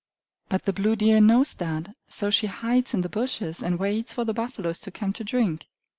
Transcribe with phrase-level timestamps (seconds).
[0.49, 4.25] But the blue deer knows that; so she hides in the bushes, and waits for
[4.25, 5.67] the buffaloes to come to drink.